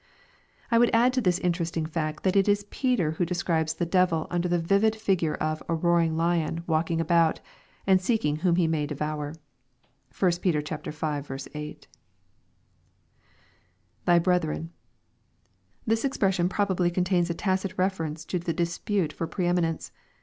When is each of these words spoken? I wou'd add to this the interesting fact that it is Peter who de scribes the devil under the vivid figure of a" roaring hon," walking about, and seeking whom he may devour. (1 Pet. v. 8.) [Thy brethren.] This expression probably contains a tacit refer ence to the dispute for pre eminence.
I 0.71 0.79
wou'd 0.79 0.89
add 0.93 1.13
to 1.13 1.21
this 1.21 1.37
the 1.37 1.43
interesting 1.45 1.85
fact 1.85 2.23
that 2.23 2.35
it 2.35 2.49
is 2.49 2.65
Peter 2.71 3.11
who 3.11 3.23
de 3.23 3.35
scribes 3.35 3.75
the 3.75 3.85
devil 3.85 4.25
under 4.31 4.47
the 4.47 4.57
vivid 4.57 4.95
figure 4.95 5.35
of 5.35 5.61
a" 5.69 5.75
roaring 5.75 6.15
hon," 6.19 6.63
walking 6.65 6.99
about, 6.99 7.39
and 7.85 8.01
seeking 8.01 8.37
whom 8.37 8.55
he 8.55 8.65
may 8.65 8.87
devour. 8.87 9.35
(1 10.17 10.31
Pet. 10.41 10.83
v. 10.85 11.35
8.) 11.53 11.87
[Thy 14.05 14.17
brethren.] 14.17 14.71
This 15.85 16.03
expression 16.03 16.49
probably 16.49 16.89
contains 16.89 17.29
a 17.29 17.35
tacit 17.35 17.77
refer 17.77 18.05
ence 18.05 18.25
to 18.25 18.39
the 18.39 18.53
dispute 18.53 19.13
for 19.13 19.27
pre 19.27 19.45
eminence. 19.45 19.91